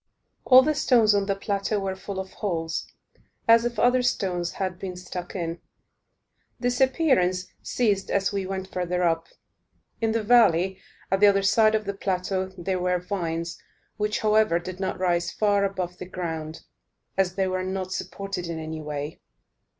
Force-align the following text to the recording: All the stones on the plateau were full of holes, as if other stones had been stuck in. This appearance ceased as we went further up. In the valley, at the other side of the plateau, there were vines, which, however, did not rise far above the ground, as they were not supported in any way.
All 0.45 0.63
the 0.63 0.73
stones 0.73 1.13
on 1.13 1.27
the 1.27 1.35
plateau 1.35 1.77
were 1.79 1.95
full 1.95 2.19
of 2.19 2.33
holes, 2.33 2.87
as 3.47 3.65
if 3.65 3.77
other 3.77 4.01
stones 4.01 4.53
had 4.53 4.79
been 4.79 4.95
stuck 4.95 5.35
in. 5.35 5.61
This 6.59 6.81
appearance 6.81 7.45
ceased 7.61 8.09
as 8.09 8.33
we 8.33 8.47
went 8.47 8.71
further 8.71 9.03
up. 9.03 9.27
In 10.01 10.11
the 10.11 10.23
valley, 10.23 10.81
at 11.11 11.19
the 11.19 11.27
other 11.27 11.43
side 11.43 11.75
of 11.75 11.85
the 11.85 11.93
plateau, 11.93 12.51
there 12.57 12.79
were 12.79 12.97
vines, 12.97 13.61
which, 13.97 14.21
however, 14.21 14.57
did 14.57 14.79
not 14.79 14.97
rise 14.97 15.29
far 15.29 15.63
above 15.63 15.99
the 15.99 16.07
ground, 16.07 16.63
as 17.15 17.35
they 17.35 17.47
were 17.47 17.61
not 17.63 17.91
supported 17.91 18.47
in 18.47 18.57
any 18.57 18.81
way. 18.81 19.21